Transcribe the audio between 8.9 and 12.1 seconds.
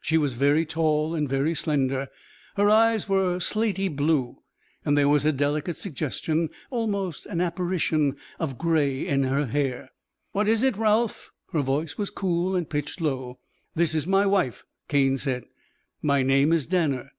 in her hair. "What is it, Ralph?" Her voice was